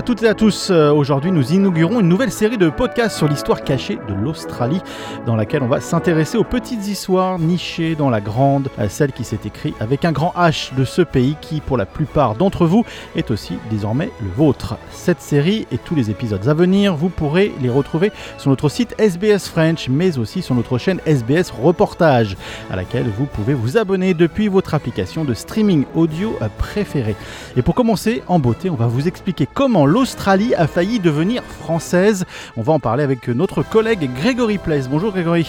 À 0.00 0.02
toutes 0.02 0.22
et 0.22 0.28
à 0.28 0.34
tous. 0.34 0.70
Euh, 0.70 0.90
Aujourd'hui, 0.90 1.30
nous 1.30 1.52
inaugurons 1.52 2.00
une 2.00 2.08
nouvelle 2.08 2.32
série 2.32 2.56
de 2.56 2.70
podcasts 2.70 3.18
sur 3.18 3.28
l'histoire 3.28 3.62
cachée 3.62 3.98
de 4.08 4.14
l'Australie, 4.14 4.80
dans 5.26 5.36
laquelle 5.36 5.62
on 5.62 5.68
va 5.68 5.82
s'intéresser 5.82 6.38
aux 6.38 6.44
petites 6.44 6.88
histoires 6.88 7.38
nichées 7.38 7.96
dans 7.96 8.08
la 8.08 8.22
grande, 8.22 8.70
euh, 8.78 8.88
celle 8.88 9.12
qui 9.12 9.24
s'est 9.24 9.40
écrite 9.44 9.74
avec 9.78 10.06
un 10.06 10.12
grand 10.12 10.32
H 10.38 10.74
de 10.74 10.86
ce 10.86 11.02
pays 11.02 11.36
qui, 11.42 11.60
pour 11.60 11.76
la 11.76 11.84
plupart 11.84 12.34
d'entre 12.34 12.64
vous, 12.64 12.86
est 13.14 13.30
aussi 13.30 13.58
désormais 13.68 14.10
le 14.22 14.30
vôtre. 14.30 14.78
Cette 14.90 15.20
série 15.20 15.66
et 15.70 15.76
tous 15.76 15.94
les 15.94 16.08
épisodes 16.08 16.48
à 16.48 16.54
venir, 16.54 16.96
vous 16.96 17.10
pourrez 17.10 17.52
les 17.60 17.68
retrouver 17.68 18.10
sur 18.38 18.48
notre 18.48 18.70
site 18.70 18.94
SBS 18.96 19.50
French, 19.50 19.90
mais 19.90 20.16
aussi 20.16 20.40
sur 20.40 20.54
notre 20.54 20.78
chaîne 20.78 21.00
SBS 21.04 21.50
Reportage, 21.50 22.38
à 22.70 22.76
laquelle 22.76 23.10
vous 23.18 23.26
pouvez 23.26 23.52
vous 23.52 23.76
abonner 23.76 24.14
depuis 24.14 24.48
votre 24.48 24.72
application 24.72 25.26
de 25.26 25.34
streaming 25.34 25.84
audio 25.94 26.38
préférée. 26.56 27.16
Et 27.58 27.60
pour 27.60 27.74
commencer, 27.74 28.22
en 28.28 28.38
beauté, 28.38 28.70
on 28.70 28.76
va 28.76 28.86
vous 28.86 29.06
expliquer 29.06 29.46
comment 29.52 29.89
l'Australie 29.90 30.54
a 30.54 30.68
failli 30.68 31.00
devenir 31.00 31.42
française. 31.42 32.24
On 32.56 32.62
va 32.62 32.72
en 32.72 32.78
parler 32.78 33.02
avec 33.02 33.26
notre 33.26 33.64
collègue 33.64 34.08
Grégory 34.14 34.58
Place. 34.58 34.88
Bonjour 34.88 35.10
Grégory. 35.10 35.44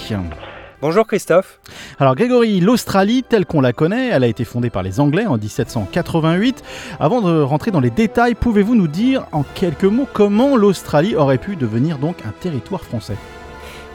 Bonjour 0.81 1.05
Christophe. 1.05 1.59
Alors 1.99 2.15
Grégory, 2.15 2.59
l'Australie 2.59 3.21
telle 3.21 3.45
qu'on 3.45 3.61
la 3.61 3.71
connaît, 3.71 4.09
elle 4.09 4.23
a 4.23 4.27
été 4.27 4.43
fondée 4.43 4.71
par 4.71 4.81
les 4.81 4.99
Anglais 4.99 5.27
en 5.27 5.37
1788. 5.37 6.63
Avant 6.99 7.21
de 7.21 7.39
rentrer 7.39 7.69
dans 7.69 7.79
les 7.79 7.91
détails, 7.91 8.33
pouvez-vous 8.33 8.73
nous 8.73 8.87
dire 8.87 9.27
en 9.31 9.43
quelques 9.43 9.83
mots 9.83 10.07
comment 10.11 10.57
l'Australie 10.57 11.15
aurait 11.15 11.37
pu 11.37 11.55
devenir 11.55 11.99
donc 11.99 12.17
un 12.25 12.31
territoire 12.31 12.81
français? 12.81 13.17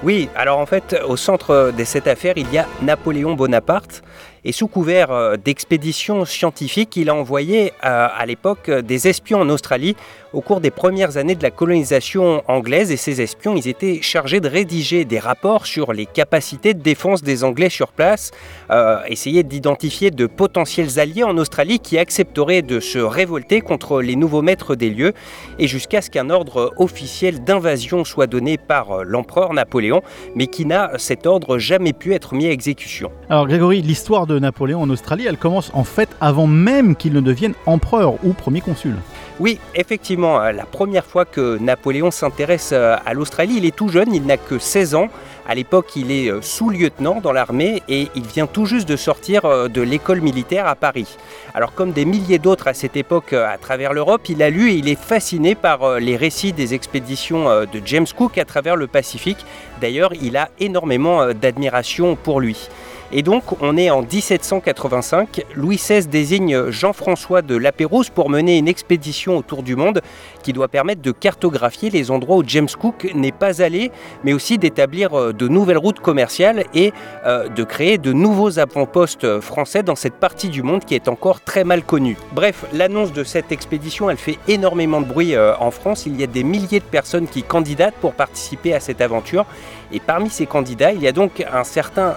Oui, 0.05 0.29
alors 0.37 0.61
en 0.61 0.67
fait, 0.67 0.97
au 1.09 1.17
centre 1.17 1.73
de 1.77 1.85
cette 1.85 2.07
affaire, 2.07 2.35
il 2.37 2.53
y 2.53 2.59
a 2.59 2.67
Napoléon 2.83 3.35
Bonaparte. 3.35 4.05
Et 4.49 4.53
sous 4.53 4.69
couvert 4.69 5.11
euh, 5.11 5.37
d'expéditions 5.37 6.25
scientifiques, 6.25 6.97
il 6.97 7.11
a 7.11 7.15
envoyé 7.17 7.73
euh, 7.85 8.07
à 8.17 8.25
l'époque 8.27 8.71
des 8.71 9.09
espions 9.09 9.41
en 9.41 9.49
Australie 9.49 9.97
au 10.33 10.41
cours 10.41 10.61
des 10.61 10.71
premières 10.71 11.17
années 11.17 11.35
de 11.35 11.43
la 11.43 11.51
colonisation 11.51 12.45
anglaise. 12.47 12.93
Et 12.93 12.97
ces 12.97 13.21
espions, 13.21 13.57
ils 13.57 13.67
étaient 13.67 14.01
chargés 14.03 14.39
de 14.39 14.49
rédiger 14.49 15.05
des 15.05 15.19
rapports 15.19 15.67
sur 15.67 15.93
les 15.93 16.07
capacités 16.07 16.75
de 16.75 16.81
défense 16.81 17.25
des 17.25 17.43
Anglais 17.43 17.71
sur 17.71 17.89
place, 17.89 18.31
euh, 18.71 18.99
essayer 19.09 19.43
d'identifier 19.43 20.13
de 20.13 20.27
potentiels 20.27 21.01
alliés 21.01 21.25
en 21.25 21.37
Australie 21.39 21.81
qui 21.81 21.99
accepteraient 21.99 22.63
de 22.63 22.79
se 22.79 23.01
révolter 23.01 23.61
contre 23.63 24.01
les 24.01 24.15
nouveaux 24.15 24.43
maîtres 24.43 24.77
des 24.77 24.91
lieux, 24.91 25.13
et 25.59 25.67
jusqu'à 25.67 26.03
ce 26.03 26.11
qu'un 26.11 26.31
ordre 26.31 26.73
officiel 26.77 27.43
d'invasion 27.43 28.05
soit 28.05 28.29
donné 28.29 28.59
par 28.59 29.05
l'empereur 29.05 29.55
Napoléon, 29.55 30.03
mais 30.37 30.47
qui 30.47 30.67
n'a 30.67 30.93
cet 30.99 31.27
ordre 31.27 31.59
jamais 31.59 31.93
pu 31.93 32.15
être 32.15 32.35
mis 32.35 32.47
à 32.47 32.53
exécution. 32.53 33.11
Alors 33.29 33.49
Grégory, 33.49 33.83
l'histoire 33.83 34.29
de 34.29 34.36
Napoléon 34.39 34.83
en 34.83 34.91
Australie, 34.91 35.27
elle 35.29 35.39
commence 35.39 35.71
en 35.75 35.85
fait 35.85 36.09
avant 36.21 36.47
même 36.47 36.97
qu'il 36.97 37.13
ne 37.13 37.21
devienne 37.21 37.55
empereur 37.67 38.15
ou 38.25 38.33
premier 38.33 38.61
consul. 38.61 38.95
Oui, 39.39 39.61
effectivement, 39.75 40.41
euh, 40.41 40.53
la 40.53 40.65
première 40.65 41.05
fois 41.05 41.27
que 41.27 41.59
Napoléon 41.59 42.11
s'intéresse 42.11 42.71
euh, 42.73 42.97
à 43.05 43.13
l'Australie, 43.13 43.57
il 43.59 43.67
est 43.67 43.77
tout 43.77 43.91
jeune, 43.91 44.15
il 44.15 44.25
n'a 44.25 44.39
que 44.39 44.59
16 44.59 44.95
ans. 44.95 45.09
À 45.47 45.55
l'époque, 45.55 45.95
il 45.95 46.11
est 46.11 46.31
euh, 46.31 46.41
sous-lieutenant 46.41 47.21
dans 47.21 47.33
l'armée 47.33 47.83
et 47.87 48.09
il 48.15 48.27
vient 48.27 48.47
tout 48.47 48.65
juste 48.65 48.89
de 48.89 48.97
sortir 48.97 49.69
de 49.69 49.83
l'école 49.83 50.23
militaire 50.23 50.67
à 50.67 50.75
Paris. 50.75 51.19
Alors 51.53 51.75
comme 51.75 51.93
des 51.93 52.07
milliers 52.07 52.39
d'autres 52.39 52.67
à 52.67 52.73
cette 52.73 52.97
époque 52.97 53.35
à 53.35 53.59
travers 53.59 53.93
l'Europe, 53.93 54.23
il 54.31 54.43
a 54.43 54.49
lu 54.49 54.71
et 54.71 54.77
il 54.77 54.89
est 54.89 54.99
fasciné 54.99 55.55
par 55.55 56.01
les 56.01 56.17
récits 56.17 56.55
des 56.55 56.73
expéditions 56.73 57.45
de 57.45 57.83
James 57.85 58.07
Cook 58.17 58.39
à 58.39 58.45
travers 58.47 58.77
le 58.77 58.87
Pacifique. 58.87 59.45
D'ailleurs, 59.81 60.13
il 60.21 60.37
a 60.37 60.49
énormément 60.59 61.33
d'admiration 61.35 62.17
pour 62.17 62.41
lui. 62.41 62.69
Et 63.13 63.23
donc, 63.23 63.63
on 63.63 63.77
est 63.77 63.91
en 63.91 64.03
1785. 64.03 65.45
Louis 65.55 65.77
XVI 65.77 66.07
désigne 66.07 66.71
Jean-François 66.71 67.43
de 67.43 67.57
Lapérouse 67.57 68.11
pour 68.11 68.31
mener 68.31 68.59
une 68.59 68.69
expédition 68.69 69.37
autour 69.37 69.63
du 69.63 69.77
monde 69.77 70.03
qui 70.43 70.53
doit 70.53 70.69
permettre 70.69 71.03
de 71.03 71.13
cartographier 71.13 71.91
les 71.91 72.11
endroits 72.11 72.37
où 72.37 72.43
James 72.47 72.69
Cook 72.79 73.11
n'est 73.15 73.33
pas 73.33 73.63
allé, 73.63 73.93
mais 74.25 74.33
aussi 74.33 74.59
d'établir 74.59 75.35
de 75.35 75.49
nouvelles 75.49 75.79
routes 75.79 76.01
commerciales 76.01 76.65
et 76.75 76.93
euh, 77.25 77.49
de 77.49 77.65
créer 77.65 77.99
de 77.99 78.13
nouveaux 78.13 78.59
avant-postes 78.59 79.41
français 79.41 79.83
dans 79.83 79.97
cette 79.97 80.15
partie 80.15 80.49
du 80.49 80.63
monde 80.63 80.85
qui 80.85 80.95
est 80.95 81.09
encore 81.09 81.41
très 81.41 81.65
mal 81.65 81.83
connue. 81.83 82.17
Bref, 82.33 82.65
l'annonce 82.73 83.13
de 83.13 83.25
cette 83.25 83.53
expédition, 83.53 84.11
elle 84.11 84.17
fait 84.17 84.39
énormément 84.49 85.01
de 85.01 85.07
bruit 85.07 85.35
euh, 85.35 85.55
en 85.59 85.71
France. 85.71 86.07
Il 86.07 86.21
y 86.21 86.25
a 86.25 86.27
des 86.27 86.45
milliers 86.45 86.81
de 86.81 86.85
personnes 86.85 87.29
qui 87.29 87.43
candidatent 87.43 87.95
pour 87.95 88.15
participer 88.15 88.75
à 88.75 88.81
cette 88.81 89.01
aventure. 89.01 89.47
Et 89.93 90.01
parmi 90.01 90.31
ces 90.31 90.47
candidats, 90.47 90.93
il 90.93 91.01
y 91.01 91.07
a 91.07 91.13
donc 91.13 91.45
un 91.53 91.65
certain 91.65 92.17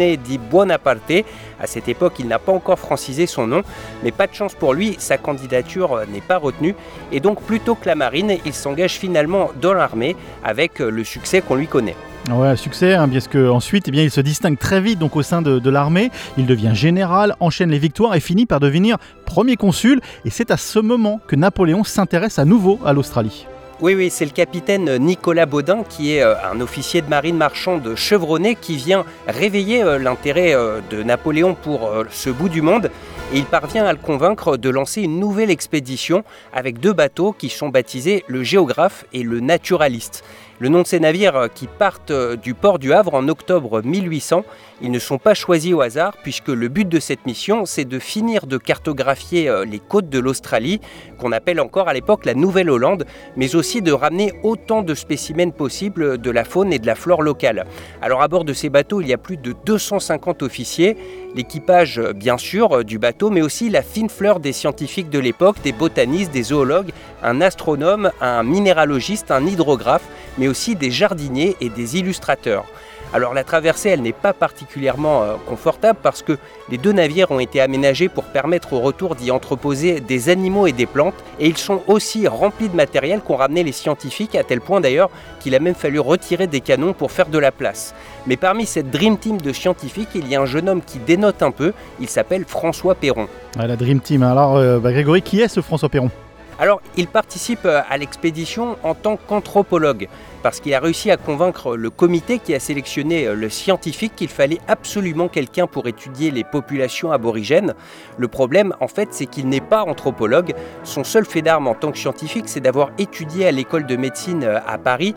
Napoleone 0.00 0.16
di 0.16 0.38
Buonaparte. 0.38 1.24
À 1.60 1.66
cette 1.66 1.88
époque, 1.88 2.14
il 2.18 2.26
n'a 2.26 2.38
pas 2.38 2.52
encore 2.52 2.78
francisé 2.78 3.26
son 3.26 3.46
nom, 3.46 3.62
mais 4.02 4.12
pas 4.12 4.26
de 4.26 4.34
chance 4.34 4.54
pour 4.54 4.72
lui, 4.72 4.96
sa 4.98 5.18
candidature 5.18 6.00
n'est 6.12 6.20
pas 6.20 6.38
retenue. 6.38 6.74
Et 7.12 7.20
donc, 7.20 7.42
plutôt 7.42 7.74
que 7.74 7.86
la 7.86 7.94
marine, 7.94 8.36
il 8.44 8.54
s'engage 8.54 8.94
finalement 8.94 9.50
dans 9.60 9.74
l'armée 9.74 10.16
avec 10.42 10.78
le 10.78 11.04
succès 11.04 11.42
qu'on 11.42 11.56
lui 11.56 11.66
connaît. 11.66 11.96
Ouais, 12.30 12.56
succès, 12.56 12.94
hein, 12.94 13.08
parce 13.08 13.28
qu'ensuite, 13.28 13.88
eh 13.88 14.02
il 14.02 14.10
se 14.10 14.20
distingue 14.20 14.58
très 14.58 14.80
vite 14.80 14.98
donc, 14.98 15.16
au 15.16 15.22
sein 15.22 15.42
de 15.42 15.70
l'armée. 15.70 16.10
Il 16.38 16.46
devient 16.46 16.72
général, 16.74 17.34
enchaîne 17.40 17.70
les 17.70 17.78
victoires 17.78 18.14
et 18.14 18.20
finit 18.20 18.46
par 18.46 18.60
devenir 18.60 18.96
premier 19.26 19.56
consul. 19.56 20.00
Et 20.24 20.30
c'est 20.30 20.50
à 20.50 20.56
ce 20.56 20.78
moment 20.78 21.20
que 21.26 21.36
Napoléon 21.36 21.84
s'intéresse 21.84 22.38
à 22.38 22.44
nouveau 22.44 22.78
à 22.84 22.92
l'Australie. 22.92 23.46
Oui, 23.82 23.94
oui, 23.94 24.10
c'est 24.10 24.26
le 24.26 24.30
capitaine 24.30 24.98
Nicolas 24.98 25.46
Baudin, 25.46 25.84
qui 25.88 26.14
est 26.14 26.22
euh, 26.22 26.34
un 26.52 26.60
officier 26.60 27.00
de 27.00 27.08
marine 27.08 27.38
marchande 27.38 27.94
chevronné, 27.94 28.54
qui 28.54 28.76
vient 28.76 29.06
réveiller 29.26 29.82
euh, 29.82 29.98
l'intérêt 29.98 30.54
euh, 30.54 30.82
de 30.90 31.02
Napoléon 31.02 31.54
pour 31.54 31.90
ce 32.10 32.28
bout 32.28 32.50
du 32.50 32.60
monde. 32.60 32.90
Et 33.32 33.38
il 33.38 33.44
parvient 33.44 33.86
à 33.86 33.92
le 33.92 33.98
convaincre 33.98 34.56
de 34.56 34.68
lancer 34.70 35.02
une 35.02 35.20
nouvelle 35.20 35.50
expédition 35.50 36.24
avec 36.52 36.80
deux 36.80 36.92
bateaux 36.92 37.32
qui 37.32 37.48
sont 37.48 37.68
baptisés 37.68 38.24
le 38.26 38.42
Géographe 38.42 39.04
et 39.12 39.22
le 39.22 39.38
Naturaliste. 39.38 40.24
Le 40.58 40.68
nom 40.68 40.82
de 40.82 40.86
ces 40.86 41.00
navires 41.00 41.48
qui 41.54 41.66
partent 41.66 42.12
du 42.12 42.52
port 42.52 42.78
du 42.78 42.92
Havre 42.92 43.14
en 43.14 43.28
octobre 43.28 43.80
1800, 43.82 44.44
ils 44.82 44.90
ne 44.90 44.98
sont 44.98 45.16
pas 45.16 45.32
choisis 45.32 45.72
au 45.72 45.80
hasard 45.80 46.14
puisque 46.22 46.48
le 46.48 46.68
but 46.68 46.86
de 46.86 47.00
cette 47.00 47.24
mission, 47.24 47.64
c'est 47.64 47.86
de 47.86 47.98
finir 47.98 48.46
de 48.46 48.58
cartographier 48.58 49.50
les 49.66 49.78
côtes 49.78 50.10
de 50.10 50.18
l'Australie, 50.18 50.82
qu'on 51.18 51.32
appelle 51.32 51.60
encore 51.60 51.88
à 51.88 51.94
l'époque 51.94 52.26
la 52.26 52.34
Nouvelle-Hollande, 52.34 53.06
mais 53.36 53.54
aussi 53.54 53.80
de 53.80 53.90
ramener 53.90 54.34
autant 54.42 54.82
de 54.82 54.94
spécimens 54.94 55.52
possibles 55.52 56.18
de 56.18 56.30
la 56.30 56.44
faune 56.44 56.74
et 56.74 56.78
de 56.78 56.86
la 56.86 56.94
flore 56.94 57.22
locale. 57.22 57.64
Alors 58.02 58.20
à 58.20 58.28
bord 58.28 58.44
de 58.44 58.52
ces 58.52 58.68
bateaux, 58.68 59.00
il 59.00 59.08
y 59.08 59.14
a 59.14 59.18
plus 59.18 59.38
de 59.38 59.54
250 59.64 60.42
officiers, 60.42 60.98
l'équipage 61.34 62.02
bien 62.14 62.36
sûr 62.36 62.84
du 62.84 62.98
bateau, 62.98 63.19
mais 63.28 63.42
aussi 63.42 63.68
la 63.68 63.82
fine 63.82 64.08
fleur 64.08 64.40
des 64.40 64.54
scientifiques 64.54 65.10
de 65.10 65.18
l'époque, 65.18 65.56
des 65.62 65.72
botanistes, 65.72 66.30
des 66.30 66.44
zoologues, 66.44 66.92
un 67.22 67.42
astronome, 67.42 68.10
un 68.20 68.42
minéralogiste, 68.42 69.30
un 69.30 69.44
hydrographe, 69.44 70.04
mais 70.38 70.48
aussi 70.48 70.76
des 70.76 70.90
jardiniers 70.90 71.56
et 71.60 71.68
des 71.68 71.98
illustrateurs. 71.98 72.64
Alors 73.12 73.34
la 73.34 73.42
traversée, 73.42 73.88
elle 73.88 74.02
n'est 74.02 74.12
pas 74.12 74.32
particulièrement 74.32 75.22
euh, 75.22 75.34
confortable 75.46 75.98
parce 76.00 76.22
que 76.22 76.38
les 76.68 76.78
deux 76.78 76.92
navires 76.92 77.32
ont 77.32 77.40
été 77.40 77.60
aménagés 77.60 78.08
pour 78.08 78.22
permettre 78.24 78.72
au 78.72 78.78
retour 78.78 79.16
d'y 79.16 79.32
entreposer 79.32 79.98
des 80.00 80.28
animaux 80.28 80.68
et 80.68 80.72
des 80.72 80.86
plantes 80.86 81.14
et 81.40 81.48
ils 81.48 81.56
sont 81.56 81.82
aussi 81.88 82.28
remplis 82.28 82.68
de 82.68 82.76
matériel 82.76 83.20
qu'ont 83.20 83.34
ramené 83.34 83.64
les 83.64 83.72
scientifiques 83.72 84.36
à 84.36 84.44
tel 84.44 84.60
point 84.60 84.80
d'ailleurs 84.80 85.10
qu'il 85.40 85.56
a 85.56 85.58
même 85.58 85.74
fallu 85.74 85.98
retirer 85.98 86.46
des 86.46 86.60
canons 86.60 86.92
pour 86.92 87.10
faire 87.10 87.26
de 87.26 87.38
la 87.38 87.50
place. 87.50 87.94
Mais 88.28 88.36
parmi 88.36 88.64
cette 88.64 88.90
Dream 88.90 89.18
Team 89.18 89.40
de 89.40 89.52
scientifiques, 89.52 90.10
il 90.14 90.28
y 90.28 90.36
a 90.36 90.40
un 90.40 90.46
jeune 90.46 90.68
homme 90.68 90.82
qui 90.82 90.98
dénote 90.98 91.42
un 91.42 91.50
peu, 91.50 91.72
il 91.98 92.08
s'appelle 92.08 92.44
François 92.46 92.94
Perron. 92.94 93.26
La 93.56 93.74
Dream 93.74 93.98
Team, 93.98 94.22
alors 94.22 94.56
euh, 94.56 94.78
bah, 94.78 94.92
Grégory, 94.92 95.22
qui 95.22 95.40
est 95.40 95.48
ce 95.48 95.60
François 95.60 95.88
Perron? 95.88 96.10
Alors, 96.60 96.82
il 96.98 97.08
participe 97.08 97.64
euh, 97.64 97.80
à 97.88 97.96
l'expédition 97.96 98.76
en 98.82 98.94
tant 98.94 99.16
qu'anthropologue, 99.16 100.08
parce 100.42 100.60
qu'il 100.60 100.74
a 100.74 100.78
réussi 100.78 101.10
à 101.10 101.16
convaincre 101.16 101.74
le 101.74 101.88
comité 101.88 102.38
qui 102.38 102.54
a 102.54 102.60
sélectionné 102.60 103.26
euh, 103.26 103.34
le 103.34 103.48
scientifique 103.48 104.14
qu'il 104.14 104.28
fallait 104.28 104.58
absolument 104.68 105.28
quelqu'un 105.28 105.66
pour 105.66 105.88
étudier 105.88 106.30
les 106.30 106.44
populations 106.44 107.12
aborigènes. 107.12 107.72
Le 108.18 108.28
problème, 108.28 108.74
en 108.80 108.88
fait, 108.88 109.08
c'est 109.12 109.24
qu'il 109.24 109.48
n'est 109.48 109.62
pas 109.62 109.84
anthropologue. 109.84 110.52
Son 110.84 111.02
seul 111.02 111.24
fait 111.24 111.40
d'arme 111.40 111.66
en 111.66 111.74
tant 111.74 111.92
que 111.92 111.98
scientifique, 111.98 112.44
c'est 112.46 112.60
d'avoir 112.60 112.90
étudié 112.98 113.46
à 113.46 113.52
l'école 113.52 113.86
de 113.86 113.96
médecine 113.96 114.44
euh, 114.44 114.58
à 114.66 114.76
Paris, 114.76 115.14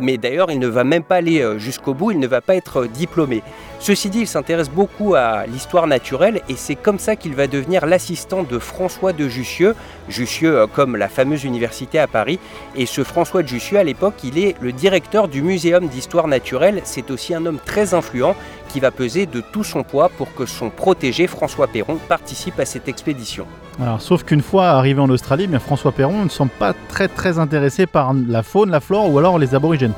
mais 0.00 0.18
d'ailleurs, 0.18 0.50
il 0.50 0.58
ne 0.58 0.66
va 0.66 0.82
même 0.82 1.04
pas 1.04 1.16
aller 1.16 1.58
jusqu'au 1.58 1.94
bout, 1.94 2.10
il 2.10 2.18
ne 2.18 2.26
va 2.26 2.40
pas 2.40 2.56
être 2.56 2.86
diplômé. 2.86 3.42
Ceci 3.78 4.10
dit, 4.10 4.20
il 4.20 4.26
s'intéresse 4.26 4.68
beaucoup 4.68 5.14
à 5.14 5.46
l'histoire 5.46 5.86
naturelle 5.86 6.42
et 6.50 6.54
c'est 6.56 6.74
comme 6.74 6.98
ça 6.98 7.16
qu'il 7.16 7.34
va 7.34 7.46
devenir 7.46 7.86
l'assistant 7.86 8.42
de 8.42 8.58
François 8.58 9.14
de 9.14 9.26
Jussieu. 9.26 9.74
La 10.96 11.08
fameuse 11.08 11.44
université 11.44 11.98
à 11.98 12.06
Paris. 12.06 12.38
Et 12.76 12.86
ce 12.86 13.04
François 13.04 13.42
de 13.42 13.48
Jussieu, 13.48 13.78
à 13.78 13.84
l'époque, 13.84 14.14
il 14.24 14.38
est 14.38 14.56
le 14.60 14.72
directeur 14.72 15.28
du 15.28 15.42
Muséum 15.42 15.88
d'histoire 15.88 16.28
naturelle. 16.28 16.80
C'est 16.84 17.10
aussi 17.10 17.34
un 17.34 17.46
homme 17.46 17.58
très 17.64 17.94
influent 17.94 18.34
qui 18.68 18.80
va 18.80 18.90
peser 18.90 19.26
de 19.26 19.40
tout 19.40 19.64
son 19.64 19.82
poids 19.82 20.08
pour 20.08 20.34
que 20.34 20.46
son 20.46 20.70
protégé 20.70 21.26
François 21.26 21.66
Perron 21.66 21.98
participe 22.08 22.58
à 22.60 22.64
cette 22.64 22.88
expédition. 22.88 23.46
Alors, 23.80 24.00
sauf 24.00 24.24
qu'une 24.24 24.42
fois 24.42 24.68
arrivé 24.68 25.00
en 25.00 25.10
Australie, 25.10 25.46
bien 25.46 25.58
François 25.58 25.92
Perron 25.92 26.24
ne 26.24 26.28
semble 26.28 26.52
pas 26.52 26.74
très 26.88 27.08
très 27.08 27.38
intéressé 27.38 27.86
par 27.86 28.12
la 28.12 28.42
faune, 28.42 28.70
la 28.70 28.80
flore 28.80 29.10
ou 29.10 29.18
alors 29.18 29.38
les 29.38 29.54
aborigènes. 29.54 29.94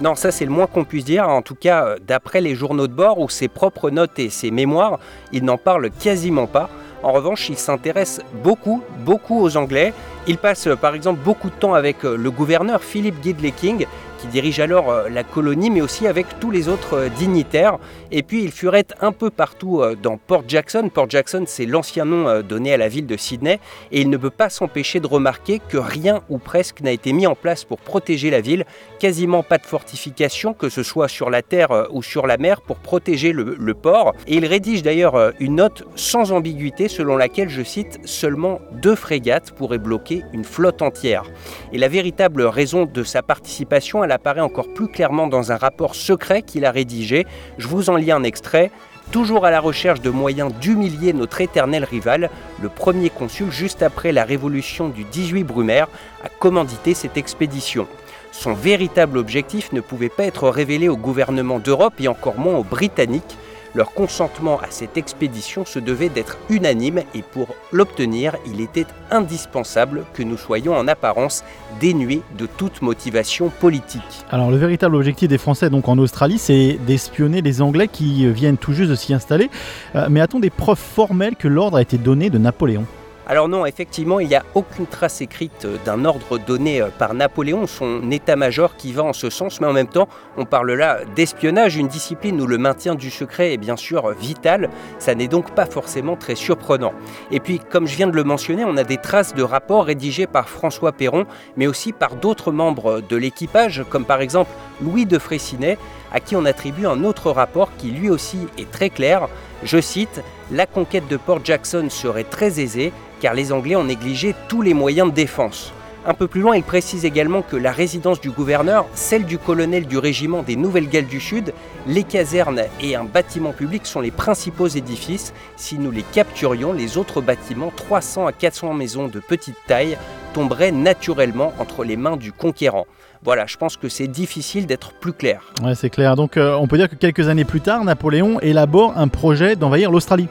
Non, 0.00 0.14
ça 0.14 0.30
c'est 0.30 0.44
le 0.44 0.52
moins 0.52 0.66
qu'on 0.66 0.84
puisse 0.84 1.04
dire. 1.04 1.28
En 1.28 1.42
tout 1.42 1.56
cas, 1.56 1.84
euh, 1.84 1.96
d'après 2.06 2.40
les 2.40 2.54
journaux 2.54 2.86
de 2.86 2.92
bord 2.92 3.18
ou 3.18 3.28
ses 3.28 3.48
propres 3.48 3.90
notes 3.90 4.18
et 4.18 4.30
ses 4.30 4.52
mémoires, 4.52 5.00
il 5.32 5.44
n'en 5.44 5.58
parle 5.58 5.90
quasiment 5.90 6.46
pas. 6.46 6.70
En 7.02 7.12
revanche, 7.12 7.48
il 7.48 7.58
s'intéresse 7.58 8.20
beaucoup, 8.42 8.82
beaucoup 9.04 9.40
aux 9.40 9.56
Anglais. 9.56 9.92
Il 10.28 10.36
passe 10.36 10.66
euh, 10.66 10.76
par 10.76 10.94
exemple 10.94 11.20
beaucoup 11.24 11.48
de 11.48 11.54
temps 11.54 11.72
avec 11.72 12.04
euh, 12.04 12.14
le 12.14 12.30
gouverneur 12.30 12.84
Philip 12.84 13.14
Gidley 13.22 13.50
King 13.50 13.86
qui 14.18 14.26
dirige 14.26 14.60
alors 14.60 14.90
euh, 14.90 15.08
la 15.08 15.24
colonie, 15.24 15.70
mais 15.70 15.80
aussi 15.80 16.06
avec 16.06 16.26
tous 16.38 16.50
les 16.50 16.68
autres 16.68 17.08
dignitaires. 17.16 17.78
Et 18.10 18.22
puis 18.22 18.42
il 18.42 18.52
furette 18.52 18.92
un 19.00 19.12
peu 19.12 19.30
partout 19.30 19.82
dans 20.02 20.18
Port 20.18 20.42
Jackson. 20.46 20.90
Port 20.92 21.08
Jackson, 21.08 21.44
c'est 21.46 21.66
l'ancien 21.66 22.04
nom 22.04 22.40
donné 22.40 22.72
à 22.72 22.76
la 22.76 22.88
ville 22.88 23.06
de 23.06 23.16
Sydney, 23.16 23.60
et 23.92 24.00
il 24.00 24.08
ne 24.10 24.16
peut 24.16 24.30
pas 24.30 24.48
s'empêcher 24.48 24.98
de 24.98 25.06
remarquer 25.06 25.60
que 25.68 25.76
rien 25.76 26.22
ou 26.30 26.38
presque 26.38 26.80
n'a 26.80 26.90
été 26.90 27.12
mis 27.12 27.26
en 27.26 27.34
place 27.34 27.64
pour 27.64 27.78
protéger 27.78 28.30
la 28.30 28.40
ville. 28.40 28.64
Quasiment 28.98 29.42
pas 29.42 29.58
de 29.58 29.66
fortification, 29.66 30.54
que 30.54 30.70
ce 30.70 30.82
soit 30.82 31.08
sur 31.08 31.28
la 31.28 31.42
terre 31.42 31.86
ou 31.90 32.02
sur 32.02 32.26
la 32.26 32.38
mer, 32.38 32.62
pour 32.62 32.78
protéger 32.78 33.32
le 33.32 33.74
port. 33.74 34.14
Et 34.26 34.36
il 34.36 34.46
rédige 34.46 34.82
d'ailleurs 34.82 35.32
une 35.38 35.56
note 35.56 35.84
sans 35.94 36.32
ambiguïté 36.32 36.88
selon 36.88 37.16
laquelle, 37.18 37.50
je 37.50 37.62
cite, 37.62 38.00
seulement 38.04 38.58
deux 38.72 38.96
frégates 38.96 39.52
pourraient 39.52 39.78
bloquer 39.78 40.17
une 40.32 40.44
flotte 40.44 40.82
entière. 40.82 41.24
Et 41.72 41.78
la 41.78 41.88
véritable 41.88 42.42
raison 42.42 42.84
de 42.84 43.04
sa 43.04 43.22
participation 43.22 44.04
elle 44.04 44.12
apparaît 44.12 44.40
encore 44.40 44.72
plus 44.72 44.88
clairement 44.88 45.26
dans 45.26 45.52
un 45.52 45.56
rapport 45.56 45.94
secret 45.94 46.42
qu'il 46.42 46.64
a 46.64 46.70
rédigé. 46.70 47.26
Je 47.58 47.68
vous 47.68 47.90
en 47.90 47.96
lis 47.96 48.12
un 48.12 48.22
extrait. 48.22 48.70
Toujours 49.10 49.46
à 49.46 49.50
la 49.50 49.60
recherche 49.60 50.02
de 50.02 50.10
moyens 50.10 50.52
d'humilier 50.60 51.14
notre 51.14 51.40
éternel 51.40 51.84
rival, 51.84 52.28
le 52.60 52.68
premier 52.68 53.08
consul, 53.08 53.50
juste 53.50 53.82
après 53.82 54.12
la 54.12 54.24
révolution 54.24 54.90
du 54.90 55.04
18 55.04 55.44
Brumaire, 55.44 55.88
a 56.22 56.28
commandité 56.28 56.92
cette 56.92 57.16
expédition. 57.16 57.86
Son 58.32 58.52
véritable 58.52 59.16
objectif 59.16 59.72
ne 59.72 59.80
pouvait 59.80 60.10
pas 60.10 60.24
être 60.24 60.50
révélé 60.50 60.88
au 60.88 60.96
gouvernement 60.96 61.58
d'Europe 61.58 61.94
et 62.00 62.08
encore 62.08 62.38
moins 62.38 62.56
aux 62.56 62.64
Britanniques, 62.64 63.38
leur 63.74 63.92
consentement 63.92 64.58
à 64.60 64.66
cette 64.70 64.96
expédition 64.96 65.64
se 65.64 65.78
devait 65.78 66.08
d'être 66.08 66.38
unanime 66.48 67.02
et 67.14 67.22
pour 67.22 67.48
l'obtenir, 67.72 68.36
il 68.46 68.60
était 68.60 68.86
indispensable 69.10 70.04
que 70.14 70.22
nous 70.22 70.36
soyons 70.36 70.74
en 70.74 70.88
apparence 70.88 71.44
dénués 71.80 72.22
de 72.38 72.46
toute 72.46 72.82
motivation 72.82 73.50
politique. 73.50 74.24
Alors 74.30 74.50
le 74.50 74.56
véritable 74.56 74.96
objectif 74.96 75.28
des 75.28 75.38
Français 75.38 75.70
donc 75.70 75.88
en 75.88 75.98
Australie, 75.98 76.38
c'est 76.38 76.78
d'espionner 76.86 77.42
les 77.42 77.62
Anglais 77.62 77.88
qui 77.88 78.30
viennent 78.30 78.58
tout 78.58 78.72
juste 78.72 78.90
de 78.90 78.96
s'y 78.96 79.14
installer. 79.14 79.50
Euh, 79.94 80.08
mais 80.10 80.20
a-t-on 80.20 80.40
des 80.40 80.50
preuves 80.50 80.78
formelles 80.78 81.36
que 81.36 81.48
l'ordre 81.48 81.76
a 81.76 81.82
été 81.82 81.98
donné 81.98 82.30
de 82.30 82.38
Napoléon? 82.38 82.84
Alors 83.30 83.46
non, 83.46 83.66
effectivement, 83.66 84.20
il 84.20 84.28
n'y 84.28 84.34
a 84.34 84.44
aucune 84.54 84.86
trace 84.86 85.20
écrite 85.20 85.66
euh, 85.66 85.76
d'un 85.84 86.06
ordre 86.06 86.38
donné 86.38 86.80
euh, 86.80 86.88
par 86.88 87.12
Napoléon, 87.12 87.66
son 87.66 88.10
état-major 88.10 88.74
qui 88.76 88.92
va 88.94 89.04
en 89.04 89.12
ce 89.12 89.28
sens, 89.28 89.60
mais 89.60 89.66
en 89.66 89.74
même 89.74 89.86
temps, 89.86 90.08
on 90.38 90.46
parle 90.46 90.72
là 90.72 91.00
d'espionnage, 91.14 91.76
une 91.76 91.88
discipline 91.88 92.40
où 92.40 92.46
le 92.46 92.56
maintien 92.56 92.94
du 92.94 93.10
secret 93.10 93.52
est 93.52 93.58
bien 93.58 93.76
sûr 93.76 94.12
vital, 94.12 94.70
ça 94.98 95.14
n'est 95.14 95.28
donc 95.28 95.54
pas 95.54 95.66
forcément 95.66 96.16
très 96.16 96.36
surprenant. 96.36 96.94
Et 97.30 97.38
puis, 97.38 97.58
comme 97.58 97.86
je 97.86 97.96
viens 97.96 98.06
de 98.06 98.16
le 98.16 98.24
mentionner, 98.24 98.64
on 98.64 98.78
a 98.78 98.84
des 98.84 98.96
traces 98.96 99.34
de 99.34 99.42
rapports 99.42 99.84
rédigés 99.84 100.26
par 100.26 100.48
François 100.48 100.92
Perron, 100.92 101.26
mais 101.58 101.66
aussi 101.66 101.92
par 101.92 102.16
d'autres 102.16 102.50
membres 102.50 103.02
de 103.06 103.16
l'équipage, 103.16 103.84
comme 103.90 104.06
par 104.06 104.22
exemple 104.22 104.50
Louis 104.80 105.04
de 105.04 105.18
Fraissinet, 105.18 105.76
à 106.12 106.20
qui 106.20 106.36
on 106.36 106.44
attribue 106.44 106.86
un 106.86 107.04
autre 107.04 107.30
rapport 107.30 107.70
qui 107.76 107.90
lui 107.90 108.10
aussi 108.10 108.38
est 108.58 108.70
très 108.70 108.90
clair. 108.90 109.28
Je 109.62 109.80
cite, 109.80 110.22
La 110.50 110.66
conquête 110.66 111.08
de 111.08 111.16
Port 111.16 111.44
Jackson 111.44 111.88
serait 111.90 112.24
très 112.24 112.60
aisée 112.60 112.92
car 113.20 113.34
les 113.34 113.52
Anglais 113.52 113.76
ont 113.76 113.84
négligé 113.84 114.34
tous 114.48 114.62
les 114.62 114.74
moyens 114.74 115.10
de 115.10 115.14
défense. 115.14 115.72
Un 116.08 116.14
peu 116.14 116.26
plus 116.26 116.40
loin, 116.40 116.56
il 116.56 116.62
précise 116.62 117.04
également 117.04 117.42
que 117.42 117.54
la 117.54 117.70
résidence 117.70 118.18
du 118.18 118.30
gouverneur, 118.30 118.86
celle 118.94 119.26
du 119.26 119.36
colonel 119.36 119.86
du 119.86 119.98
régiment 119.98 120.42
des 120.42 120.56
Nouvelles-Galles 120.56 121.06
du 121.06 121.20
Sud, 121.20 121.52
les 121.86 122.02
casernes 122.02 122.62
et 122.80 122.96
un 122.96 123.04
bâtiment 123.04 123.52
public 123.52 123.84
sont 123.84 124.00
les 124.00 124.10
principaux 124.10 124.68
édifices. 124.68 125.34
Si 125.56 125.78
nous 125.78 125.90
les 125.90 126.02
capturions, 126.02 126.72
les 126.72 126.96
autres 126.96 127.20
bâtiments, 127.20 127.70
300 127.76 128.26
à 128.26 128.32
400 128.32 128.72
maisons 128.72 129.08
de 129.08 129.20
petite 129.20 129.58
taille, 129.66 129.98
tomberaient 130.32 130.72
naturellement 130.72 131.52
entre 131.58 131.84
les 131.84 131.98
mains 131.98 132.16
du 132.16 132.32
conquérant. 132.32 132.86
Voilà, 133.22 133.44
je 133.44 133.58
pense 133.58 133.76
que 133.76 133.90
c'est 133.90 134.08
difficile 134.08 134.66
d'être 134.66 134.94
plus 134.94 135.12
clair. 135.12 135.42
Ouais, 135.62 135.74
c'est 135.74 135.90
clair. 135.90 136.16
Donc 136.16 136.38
euh, 136.38 136.54
on 136.54 136.66
peut 136.68 136.78
dire 136.78 136.88
que 136.88 136.94
quelques 136.94 137.28
années 137.28 137.44
plus 137.44 137.60
tard, 137.60 137.84
Napoléon 137.84 138.40
élabore 138.40 138.96
un 138.96 139.08
projet 139.08 139.56
d'envahir 139.56 139.90
l'Australie. 139.90 140.28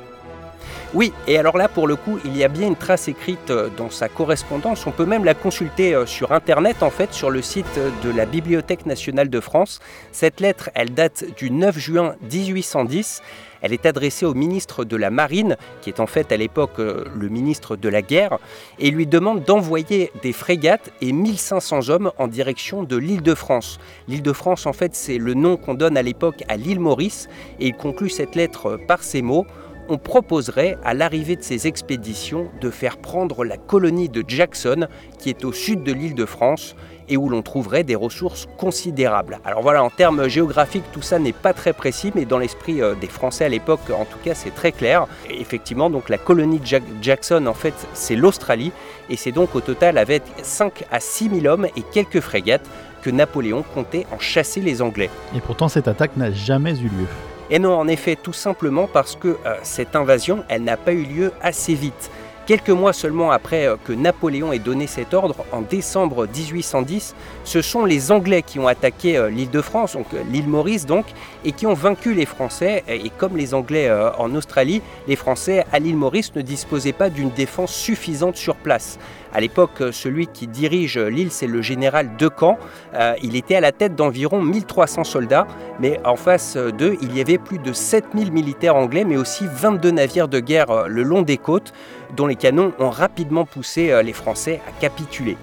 Oui, 0.94 1.12
et 1.28 1.38
alors 1.38 1.58
là, 1.58 1.68
pour 1.68 1.86
le 1.86 1.98
coup, 1.98 2.18
il 2.24 2.38
y 2.38 2.46
a 2.46 2.48
bien 2.48 2.66
une 2.66 2.78
trace 2.78 3.10
écrite 3.10 3.50
euh, 3.50 3.68
dans 3.76 3.90
sa 3.90 4.08
correspondance. 4.08 4.88
On 4.88 4.92
peut 4.92 5.06
même 5.06 5.26
la 5.26 5.34
consulter 5.34 5.94
euh, 5.94 6.06
sur 6.06 6.32
Internet, 6.32 6.82
en 6.82 6.90
fait, 6.90 7.14
sur 7.14 7.30
le 7.30 7.42
site 7.42 7.78
de 8.04 8.10
la 8.10 8.26
Bibliothèque 8.26 8.86
nationale 8.86 9.30
de 9.30 9.40
France. 9.42 9.80
Cette 10.14 10.40
lettre, 10.40 10.70
elle 10.76 10.94
date 10.94 11.26
du 11.36 11.52
9 11.52 11.78
juin 11.78 12.16
1810. 12.32 13.22
Elle 13.62 13.74
est 13.74 13.86
adressée 13.86 14.26
au 14.26 14.34
ministre 14.34 14.86
de 14.86 14.96
la 14.96 15.10
Marine, 15.10 15.58
qui 15.82 15.90
est 15.90 16.00
en 16.00 16.08
fait 16.08 16.32
à 16.32 16.38
l'époque 16.38 16.80
euh, 16.80 17.04
le 17.14 17.28
ministre 17.28 17.76
de 17.76 17.90
la 17.90 18.02
Guerre, 18.02 18.38
et 18.80 18.90
lui 18.90 19.08
demande 19.08 19.44
d'envoyer 19.44 20.12
des 20.24 20.32
frégates 20.32 20.92
et 21.02 21.12
1500 21.12 21.90
hommes 21.90 22.12
en 22.18 22.28
direction 22.28 22.84
de 22.84 22.96
l'île 22.96 23.24
de 23.24 23.36
France. 23.36 23.78
L'île 24.08 24.24
de 24.24 24.34
France, 24.34 24.66
en 24.66 24.74
fait, 24.74 24.96
c'est 24.96 25.18
le 25.18 25.34
nom 25.34 25.58
qu'on 25.58 25.74
donne 25.74 25.98
à 25.98 26.02
l'époque 26.02 26.44
à 26.48 26.56
l'île 26.56 26.80
Maurice, 26.80 27.28
et 27.60 27.68
il 27.68 27.76
conclut 27.76 28.10
cette 28.10 28.36
lettre 28.36 28.80
par 28.88 29.04
ces 29.04 29.22
mots 29.22 29.46
on 29.90 29.98
proposerait 29.98 30.78
à 30.84 30.94
l'arrivée 30.94 31.36
de 31.36 31.44
ces 31.44 31.68
expéditions 31.68 32.50
de 32.62 32.70
faire 32.70 32.98
prendre 32.98 33.44
la 33.44 33.58
colonie 33.58 34.10
de 34.10 34.24
Jackson, 34.28 34.88
qui 35.20 35.30
est 35.30 35.46
au 35.46 35.52
sud 35.52 35.84
de 35.84 35.94
l'île 35.94 36.16
de 36.16 36.26
France, 36.26 36.76
et 37.10 37.18
où 37.18 37.30
l'on 37.30 37.42
trouverait 37.42 37.84
des 37.84 37.96
ressources 37.96 38.48
considérables. 38.58 39.40
Alors 39.46 39.62
voilà, 39.62 39.84
en 39.84 39.90
termes 39.90 40.28
géographiques, 40.28 40.84
tout 40.92 41.02
ça 41.02 41.20
n'est 41.20 41.34
pas 41.34 41.54
très 41.54 41.74
précis, 41.74 42.12
mais 42.16 42.26
dans 42.26 42.38
l'esprit 42.38 42.82
euh, 42.82 42.96
des 42.96 43.08
Français 43.08 43.46
à 43.46 43.50
l'époque, 43.50 43.90
en 43.90 44.06
tout 44.06 44.18
cas, 44.24 44.36
c'est 44.36 44.54
très 44.54 44.72
clair. 44.72 45.08
effectivement, 45.30 45.90
donc 45.90 46.10
la 46.10 46.18
colonie 46.18 46.60
de 46.60 46.82
Jackson, 47.02 47.46
en 47.48 47.54
fait, 47.54 47.74
c'est 47.94 48.16
l'Australie, 48.16 48.72
et 49.10 49.16
c'est 49.16 49.32
donc 49.32 49.56
au 49.56 49.62
total 49.62 49.98
avec 49.98 50.24
5 50.42 50.84
à 50.92 51.00
6 51.00 51.30
000 51.42 51.46
hommes 51.46 51.68
et 51.76 51.82
quelques 51.82 52.20
frégates 52.20 52.68
que 53.02 53.10
Napoléon 53.10 53.64
comptait 53.74 54.06
en 54.12 54.20
chasser 54.20 54.60
les 54.60 54.82
Anglais. 54.82 55.10
Et 55.36 55.40
pourtant, 55.40 55.70
cette 55.70 55.88
attaque 55.88 56.18
n'a 56.18 56.32
jamais 56.32 56.78
eu 56.78 56.90
lieu. 56.90 57.08
Et 57.50 57.60
non, 57.60 57.74
en 57.78 57.88
effet, 57.88 58.18
tout 58.22 58.34
simplement 58.34 58.88
parce 58.88 59.16
que 59.16 59.30
euh, 59.46 59.56
cette 59.64 59.96
invasion, 59.96 60.44
elle 60.50 60.64
n'a 60.64 60.76
pas 60.76 60.92
eu 60.92 61.04
lieu 61.04 61.32
assez 61.42 61.74
vite. 61.76 62.12
Quelques 62.46 62.70
mois 62.70 62.92
seulement 62.92 63.32
après 63.32 63.68
euh, 63.68 63.76
que 63.82 63.94
Napoléon 63.94 64.52
ait 64.52 64.60
donné 64.60 64.86
cet 64.86 65.14
ordre, 65.14 65.46
en 65.54 65.62
décembre 65.62 66.28
1810, 66.28 67.16
ce 67.46 67.62
sont 67.62 67.86
les 67.86 68.12
Anglais 68.12 68.42
qui 68.42 68.60
ont 68.60 68.68
attaqué 68.68 69.18
euh, 69.18 69.30
l'île 69.30 69.50
de 69.50 69.62
France, 69.62 69.94
donc 69.94 70.08
l'île 70.30 70.50
Maurice 70.50 70.86
donc, 70.86 71.06
et 71.46 71.54
qui 71.54 71.66
ont 71.66 71.74
vaincu 71.74 72.14
les 72.14 72.26
Français. 72.26 72.84
Et 72.90 73.10
comme 73.10 73.38
les 73.38 73.54
Anglais 73.54 73.90
en 74.18 74.36
Australie, 74.36 74.82
les 75.08 75.16
Français 75.16 75.66
à 75.72 75.80
l'île 75.80 75.98
Maurice 75.98 76.36
ne 76.36 76.42
disposaient 76.42 76.92
pas 76.92 77.10
d'une 77.10 77.30
défense 77.30 77.74
suffisante 77.74 78.36
sur 78.36 78.56
place. 78.58 79.00
À 79.34 79.42
l'époque, 79.42 79.84
celui 79.92 80.28
qui 80.28 80.48
dirige 80.48 80.98
l'île, 80.98 81.32
c'est 81.32 81.48
le 81.48 81.62
général 81.62 82.12
Decamp. 82.18 82.58
Euh, 82.94 83.14
il 83.22 83.36
était 83.36 83.56
à 83.56 83.62
la 83.62 83.72
tête 83.72 83.96
d'environ 83.96 84.42
1300 84.42 85.04
soldats, 85.04 85.48
mais 85.80 86.00
en 86.06 86.16
face 86.16 86.58
d'eux, 86.58 86.98
il 87.02 87.16
y 87.16 87.22
avait 87.22 87.38
plus 87.38 87.60
de 87.60 87.74
7000 87.74 88.32
militaires 88.32 88.76
anglais, 88.76 89.04
mais 89.04 89.18
aussi 89.18 89.46
22 89.52 89.92
navires 89.92 90.28
de 90.28 90.40
guerre 90.40 90.72
euh, 90.72 90.88
le 90.88 91.04
long 91.04 91.22
des 91.22 91.38
côtes, 91.38 91.74
dont 92.16 92.28
les 92.28 92.36
canons 92.36 92.74
ont 92.80 92.90
rapidement 92.90 93.46
poussé 93.46 93.92
euh, 93.92 94.02
les 94.02 94.14
Français 94.14 94.62
à 94.68 94.72
capituler. 94.80 95.38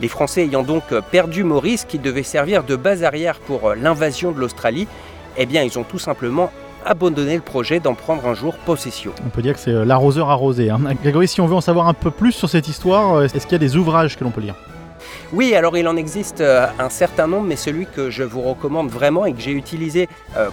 Les 0.00 0.08
Français 0.08 0.44
ayant 0.44 0.62
donc 0.62 0.84
perdu 1.10 1.44
Maurice, 1.44 1.84
qui 1.84 1.98
devait 1.98 2.22
servir 2.22 2.64
de 2.64 2.74
base 2.74 3.04
arrière 3.04 3.38
pour 3.38 3.74
l'invasion 3.74 4.32
de 4.32 4.40
l'Australie, 4.40 4.88
eh 5.36 5.46
bien, 5.46 5.62
ils 5.62 5.78
ont 5.78 5.84
tout 5.84 5.98
simplement 5.98 6.50
abandonné 6.84 7.36
le 7.36 7.42
projet 7.42 7.80
d'en 7.80 7.94
prendre 7.94 8.26
un 8.26 8.34
jour 8.34 8.54
possession. 8.54 9.12
On 9.24 9.30
peut 9.30 9.42
dire 9.42 9.54
que 9.54 9.60
c'est 9.60 9.70
euh, 9.70 9.84
l'arroseur 9.84 10.30
arrosé. 10.30 10.70
Hein. 10.70 10.80
Grégory, 11.02 11.28
si 11.28 11.40
on 11.40 11.46
veut 11.46 11.54
en 11.54 11.60
savoir 11.60 11.88
un 11.88 11.94
peu 11.94 12.10
plus 12.10 12.32
sur 12.32 12.48
cette 12.48 12.68
histoire, 12.68 13.14
euh, 13.14 13.24
est-ce 13.24 13.44
qu'il 13.44 13.52
y 13.52 13.54
a 13.54 13.58
des 13.58 13.76
ouvrages 13.76 14.16
que 14.16 14.24
l'on 14.24 14.30
peut 14.30 14.40
lire? 14.40 14.54
Oui, 15.32 15.54
alors 15.54 15.76
il 15.76 15.86
en 15.88 15.96
existe 15.96 16.40
euh, 16.40 16.66
un 16.78 16.88
certain 16.88 17.26
nombre, 17.26 17.46
mais 17.46 17.56
celui 17.56 17.86
que 17.86 18.10
je 18.10 18.22
vous 18.22 18.42
recommande 18.42 18.90
vraiment 18.90 19.26
et 19.26 19.32
que 19.32 19.40
j'ai 19.40 19.52
utilisé 19.52 20.08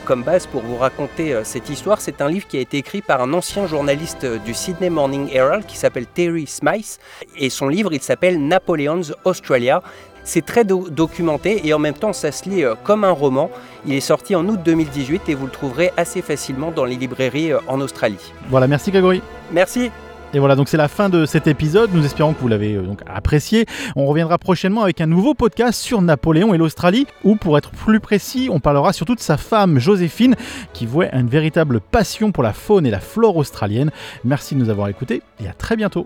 comme 0.06 0.24
base 0.24 0.46
pour 0.46 0.62
vous 0.62 0.78
raconter 0.78 1.40
cette 1.44 1.70
histoire, 1.70 2.00
c'est 2.00 2.22
un 2.22 2.30
livre 2.30 2.48
qui 2.48 2.58
a 2.58 2.60
été 2.60 2.78
écrit 2.78 3.02
par 3.02 3.22
un 3.22 3.34
ancien 3.34 3.68
journaliste 3.68 4.26
du 4.46 4.54
Sydney 4.54 4.90
Morning 4.90 5.30
Herald 5.32 5.66
qui 5.66 5.78
s'appelle 5.78 6.06
Terry 6.06 6.48
Smythe. 6.48 7.00
Et 7.38 7.50
son 7.50 7.68
livre, 7.68 7.94
il 7.94 8.02
s'appelle 8.02 8.40
Napoleon's 8.46 9.14
Australia. 9.26 9.82
C'est 10.28 10.46
très 10.46 10.66
documenté 10.66 11.66
et 11.66 11.74
en 11.74 11.80
même 11.80 11.94
temps 11.94 12.12
ça 12.12 12.34
se 12.34 12.50
lit 12.50 12.66
euh, 12.66 12.76
comme 12.84 13.06
un 13.06 13.12
roman. 13.12 13.50
Il 13.86 13.94
est 13.94 14.02
sorti 14.02 14.36
en 14.36 14.46
août 14.50 14.60
2018 14.64 15.30
et 15.30 15.36
vous 15.36 15.46
le 15.46 15.52
trouverez 15.52 15.94
assez 15.96 16.22
facilement 16.22 16.70
dans 16.70 16.84
les 16.84 16.98
librairies 16.98 17.54
euh, 17.54 17.60
en 17.68 17.80
Australie. 17.80 18.34
Voilà, 18.50 18.68
merci 18.68 18.92
Grégory. 18.92 19.22
Merci. 19.54 19.90
Et 20.34 20.40
voilà, 20.40 20.58
donc 20.58 20.68
c'est 20.68 20.76
la 20.76 20.90
fin 20.90 21.08
de 21.08 21.26
cet 21.26 21.48
épisode. 21.48 21.92
Nous 21.94 22.04
espérons 22.04 22.34
que 22.34 22.42
vous 22.42 22.50
l'avez 22.50 22.76
euh, 22.76 22.82
donc 22.82 23.00
apprécié. 23.08 23.66
On 23.96 24.06
reviendra 24.06 24.38
prochainement 24.38 24.84
avec 24.84 25.00
un 25.00 25.08
nouveau 25.08 25.34
podcast 25.34 25.80
sur 25.80 26.02
Napoléon 26.02 26.54
et 26.54 26.58
l'Australie, 26.58 27.08
où 27.24 27.38
pour 27.38 27.58
être 27.58 27.72
plus 27.72 28.02
précis, 28.02 28.50
on 28.52 28.60
parlera 28.60 28.92
surtout 28.92 29.16
de 29.16 29.22
sa 29.22 29.38
femme 29.38 29.80
Joséphine, 29.80 30.36
qui 30.74 30.86
vouait 30.86 31.10
une 31.14 31.30
véritable 31.30 31.80
passion 31.80 32.34
pour 32.34 32.44
la 32.44 32.52
faune 32.52 32.86
et 32.86 32.92
la 32.92 33.00
flore 33.00 33.38
australienne. 33.38 33.92
Merci 34.26 34.56
de 34.56 34.60
nous 34.60 34.70
avoir 34.70 34.90
écoutés 34.90 35.22
et 35.42 35.48
à 35.48 35.54
très 35.54 35.78
bientôt. 35.78 36.06